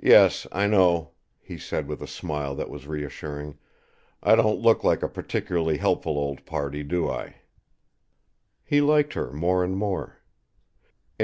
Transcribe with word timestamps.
"Yes, 0.00 0.46
I 0.52 0.68
know," 0.68 1.14
he 1.40 1.58
said 1.58 1.88
with 1.88 2.00
a 2.00 2.06
smile 2.06 2.54
that 2.54 2.70
was 2.70 2.86
reassuring; 2.86 3.58
"I 4.22 4.36
don't 4.36 4.60
look 4.62 4.84
like 4.84 5.02
a 5.02 5.08
particularly 5.08 5.78
helpful 5.78 6.16
old 6.16 6.46
party, 6.46 6.84
do 6.84 7.10
I?" 7.10 7.38
He 8.62 8.80
liked 8.80 9.14
her 9.14 9.32
more 9.32 9.64
and 9.64 9.76
more. 9.76 10.18